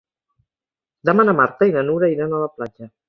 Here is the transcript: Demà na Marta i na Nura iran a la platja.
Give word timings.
Demà 1.09 1.25
na 1.27 1.35
Marta 1.41 1.67
i 1.69 1.75
na 1.77 1.85
Nura 1.91 2.11
iran 2.15 2.35
a 2.35 2.41
la 2.47 2.49
platja. 2.57 2.91